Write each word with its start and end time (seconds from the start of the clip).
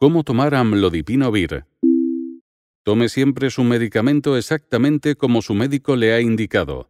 ¿Cómo 0.00 0.22
tomar 0.22 0.54
amlodipino-vir? 0.54 1.64
Tome 2.84 3.08
siempre 3.08 3.50
su 3.50 3.64
medicamento 3.64 4.36
exactamente 4.36 5.16
como 5.16 5.42
su 5.42 5.54
médico 5.54 5.96
le 5.96 6.12
ha 6.12 6.20
indicado. 6.20 6.88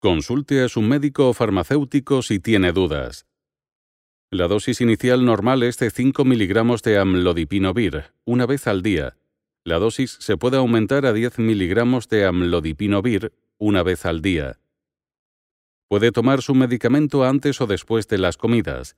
Consulte 0.00 0.60
a 0.64 0.68
su 0.68 0.82
médico 0.82 1.28
o 1.28 1.34
farmacéutico 1.34 2.22
si 2.22 2.40
tiene 2.40 2.72
dudas. 2.72 3.28
La 4.28 4.48
dosis 4.48 4.80
inicial 4.80 5.24
normal 5.24 5.62
es 5.62 5.78
de 5.78 5.92
5 5.92 6.24
miligramos 6.24 6.82
de 6.82 6.98
amlodipino-vir, 6.98 8.12
una 8.24 8.44
vez 8.44 8.66
al 8.66 8.82
día. 8.82 9.16
La 9.62 9.78
dosis 9.78 10.16
se 10.18 10.36
puede 10.36 10.56
aumentar 10.56 11.06
a 11.06 11.12
10 11.12 11.38
miligramos 11.38 12.08
de 12.08 12.26
amlodipino-vir, 12.26 13.32
una 13.56 13.84
vez 13.84 14.04
al 14.04 14.20
día. 14.20 14.58
Puede 15.86 16.10
tomar 16.10 16.42
su 16.42 16.56
medicamento 16.56 17.22
antes 17.22 17.60
o 17.60 17.68
después 17.68 18.08
de 18.08 18.18
las 18.18 18.36
comidas. 18.36 18.96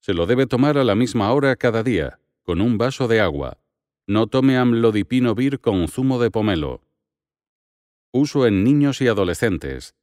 Se 0.00 0.14
lo 0.14 0.26
debe 0.26 0.46
tomar 0.46 0.78
a 0.78 0.84
la 0.84 0.94
misma 0.94 1.32
hora 1.32 1.56
cada 1.56 1.82
día, 1.82 2.18
con 2.42 2.60
un 2.60 2.78
vaso 2.78 3.06
de 3.06 3.20
agua. 3.20 3.58
No 4.06 4.26
tome 4.26 4.56
amlodipino-vir 4.56 5.60
con 5.60 5.86
zumo 5.88 6.18
de 6.20 6.30
pomelo. 6.30 6.82
Uso 8.12 8.46
en 8.46 8.64
niños 8.64 9.00
y 9.02 9.08
adolescentes. 9.08 9.94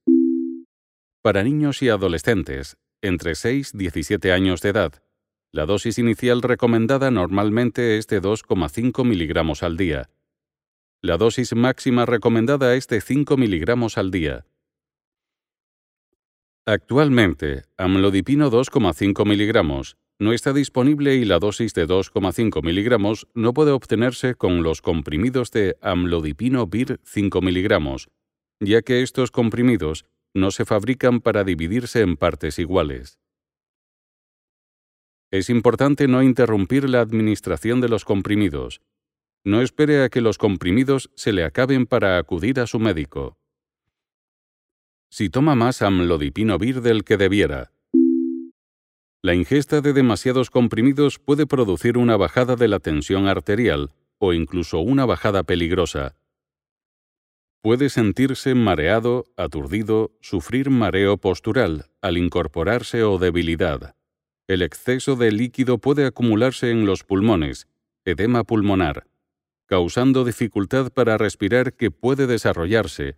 Para 1.21 1.43
niños 1.43 1.81
y 1.81 1.89
adolescentes, 1.89 2.77
entre 3.01 3.35
6 3.35 3.71
y 3.73 3.77
17 3.77 4.31
años 4.31 4.61
de 4.61 4.69
edad, 4.69 4.93
la 5.51 5.65
dosis 5.65 5.97
inicial 5.97 6.41
recomendada 6.41 7.09
normalmente 7.09 7.97
es 7.97 8.07
de 8.07 8.21
2,5 8.21 9.03
miligramos 9.03 9.63
al 9.63 9.77
día. 9.77 10.09
La 11.01 11.17
dosis 11.17 11.55
máxima 11.55 12.05
recomendada 12.05 12.75
es 12.75 12.87
de 12.87 13.01
5 13.01 13.35
miligramos 13.37 13.97
al 13.97 14.11
día. 14.11 14.45
Actualmente, 16.69 17.63
amlodipino 17.77 18.51
2,5 18.51 19.25
miligramos 19.25 19.95
no 20.19 20.33
está 20.33 20.51
disponible 20.51 21.15
y 21.15 21.23
la 21.23 21.39
dosis 21.39 21.73
de 21.73 21.87
2,5 21.87 22.61
miligramos 22.61 23.25
no 23.33 23.53
puede 23.53 23.71
obtenerse 23.71 24.35
con 24.35 24.63
los 24.63 24.81
comprimidos 24.81 25.51
de 25.51 25.77
amlodipino 25.79 26.67
vir 26.67 26.99
5 27.05 27.39
miligramos, 27.39 28.09
ya 28.59 28.81
que 28.81 29.01
estos 29.01 29.31
comprimidos 29.31 30.03
no 30.33 30.51
se 30.51 30.65
fabrican 30.65 31.21
para 31.21 31.45
dividirse 31.45 32.01
en 32.01 32.17
partes 32.17 32.59
iguales. 32.59 33.17
Es 35.31 35.49
importante 35.49 36.09
no 36.09 36.21
interrumpir 36.21 36.89
la 36.89 36.99
administración 36.99 37.79
de 37.79 37.87
los 37.87 38.03
comprimidos. 38.03 38.81
No 39.45 39.61
espere 39.61 40.03
a 40.03 40.09
que 40.09 40.19
los 40.19 40.37
comprimidos 40.37 41.11
se 41.15 41.31
le 41.31 41.45
acaben 41.45 41.85
para 41.85 42.17
acudir 42.17 42.59
a 42.59 42.67
su 42.67 42.77
médico. 42.77 43.37
Si 45.09 45.29
toma 45.29 45.55
más 45.55 45.81
amlodipino 45.81 46.57
vir 46.57 46.81
del 46.81 47.03
que 47.03 47.17
debiera, 47.17 47.71
la 49.23 49.33
ingesta 49.33 49.81
de 49.81 49.93
demasiados 49.93 50.49
comprimidos 50.49 51.19
puede 51.19 51.47
producir 51.47 51.97
una 51.97 52.15
bajada 52.17 52.55
de 52.55 52.67
la 52.67 52.79
tensión 52.79 53.27
arterial 53.27 53.91
o 54.19 54.31
incluso 54.31 54.79
una 54.79 55.05
bajada 55.05 55.43
peligrosa. 55.43 56.15
Puede 57.61 57.89
sentirse 57.89 58.53
mareado, 58.53 59.25
aturdido, 59.35 60.11
sufrir 60.21 60.69
mareo 60.69 61.17
postural 61.17 61.87
al 62.01 62.17
incorporarse 62.17 63.03
o 63.03 63.17
debilidad. 63.17 63.95
El 64.47 64.61
exceso 64.61 65.15
de 65.15 65.31
líquido 65.31 65.79
puede 65.79 66.05
acumularse 66.05 66.69
en 66.71 66.85
los 66.85 67.03
pulmones, 67.03 67.67
edema 68.05 68.43
pulmonar, 68.43 69.07
causando 69.65 70.23
dificultad 70.23 70.91
para 70.91 71.17
respirar 71.17 71.73
que 71.73 71.91
puede 71.91 72.27
desarrollarse 72.27 73.17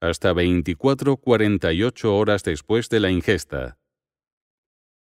hasta 0.00 0.32
24-48 0.32 2.04
horas 2.06 2.42
después 2.44 2.88
de 2.88 3.00
la 3.00 3.10
ingesta. 3.10 3.78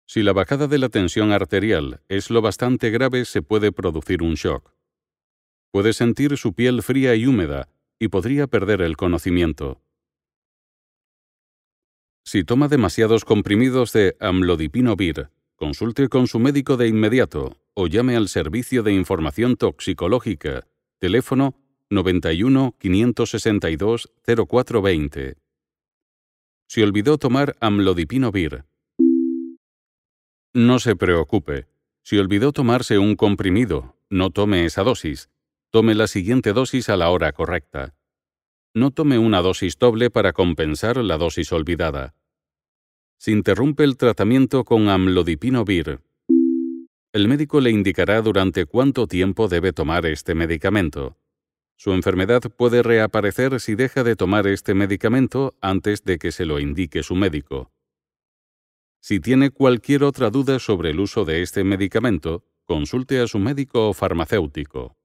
Si 0.05 0.21
la 0.21 0.33
bajada 0.33 0.67
de 0.67 0.77
la 0.77 0.89
tensión 0.89 1.31
arterial 1.31 2.01
es 2.09 2.29
lo 2.29 2.41
bastante 2.41 2.89
grave, 2.89 3.25
se 3.25 3.41
puede 3.41 3.71
producir 3.71 4.21
un 4.21 4.35
shock. 4.35 4.73
Puede 5.71 5.93
sentir 5.93 6.37
su 6.37 6.53
piel 6.53 6.83
fría 6.83 7.15
y 7.15 7.25
húmeda 7.25 7.69
y 7.99 8.09
podría 8.09 8.47
perder 8.47 8.81
el 8.81 8.97
conocimiento. 8.97 9.81
Si 12.25 12.43
toma 12.43 12.67
demasiados 12.67 13.25
comprimidos 13.25 13.93
de 13.93 14.15
amlodipino-vir, 14.19 15.29
consulte 15.55 16.09
con 16.09 16.27
su 16.27 16.39
médico 16.39 16.77
de 16.77 16.87
inmediato 16.87 17.57
o 17.73 17.87
llame 17.87 18.15
al 18.15 18.27
Servicio 18.27 18.83
de 18.83 18.93
Información 18.93 19.55
Toxicológica, 19.55 20.67
teléfono 20.99 21.55
91 21.93 22.75
562 22.79 24.11
0420. 24.25 25.37
Si 26.67 26.81
olvidó 26.81 27.17
tomar 27.17 27.55
amlodipino-vir, 27.59 28.65
no 30.55 30.77
se 30.77 30.95
preocupe. 30.95 31.67
Si 32.03 32.17
olvidó 32.17 32.51
tomarse 32.51 32.99
un 32.99 33.15
comprimido, 33.15 33.95
no 34.09 34.29
tome 34.29 34.65
esa 34.65 34.83
dosis. 34.83 35.31
Tome 35.71 35.95
la 35.95 36.05
siguiente 36.05 36.53
dosis 36.53 36.89
a 36.89 36.97
la 36.97 37.09
hora 37.09 37.31
correcta. 37.31 37.95
No 38.75 38.91
tome 38.91 39.17
una 39.17 39.41
dosis 39.41 39.79
doble 39.79 40.11
para 40.11 40.33
compensar 40.33 40.97
la 40.97 41.17
dosis 41.17 41.51
olvidada. 41.51 42.13
Si 43.17 43.31
interrumpe 43.31 43.83
el 43.83 43.97
tratamiento 43.97 44.63
con 44.63 44.89
amlodipino-vir, 44.89 46.01
el 47.13 47.27
médico 47.27 47.59
le 47.59 47.71
indicará 47.71 48.21
durante 48.21 48.65
cuánto 48.65 49.07
tiempo 49.07 49.47
debe 49.47 49.73
tomar 49.73 50.05
este 50.05 50.35
medicamento. 50.35 51.17
Su 51.83 51.91
enfermedad 51.91 52.41
puede 52.43 52.81
reaparecer 52.81 53.59
si 53.59 53.75
deja 53.75 54.05
de 54.05 54.15
tomar 54.15 54.47
este 54.47 54.73
medicamento 54.73 55.53
antes 55.59 56.05
de 56.05 56.17
que 56.17 56.31
se 56.31 56.45
lo 56.45 56.61
indique 56.61 57.03
su 57.03 57.13
médico. 57.13 57.73
Si 59.01 59.19
tiene 59.19 59.49
cualquier 59.49 60.05
otra 60.05 60.29
duda 60.29 60.59
sobre 60.59 60.91
el 60.91 61.01
uso 61.01 61.25
de 61.25 61.41
este 61.41 61.65
medicamento, 61.65 62.45
consulte 62.63 63.19
a 63.19 63.27
su 63.27 63.37
médico 63.37 63.89
o 63.89 63.93
farmacéutico. 63.93 64.95